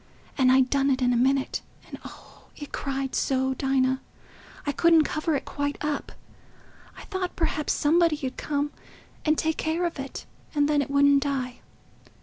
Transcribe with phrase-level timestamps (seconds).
[0.35, 5.35] And I'd done it in a minute; and, oh, it cried so, Dinah—I couldn't cover
[5.35, 8.71] it quite up—I thought perhaps somebody 'ud come
[9.25, 10.25] and take care of it,
[10.55, 11.59] and then it wouldn't die.